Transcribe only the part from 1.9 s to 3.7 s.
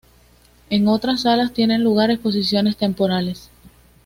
exposiciones temporales.